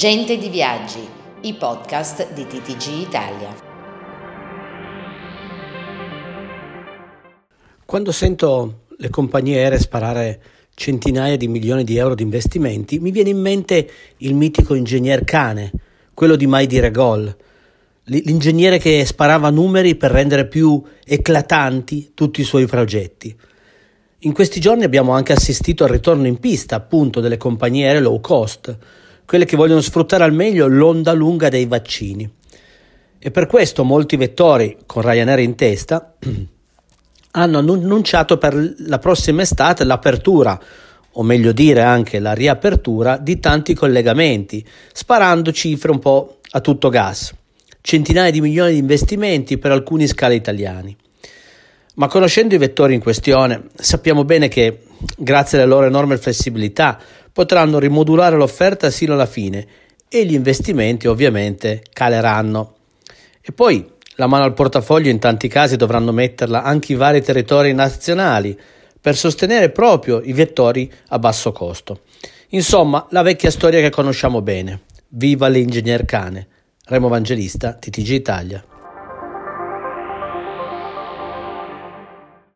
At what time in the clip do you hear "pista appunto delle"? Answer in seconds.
26.38-27.36